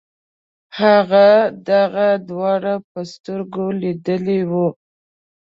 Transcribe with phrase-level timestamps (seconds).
[0.79, 1.27] هغه
[1.69, 4.67] دغه دواړه په سترګو لیدلي وو.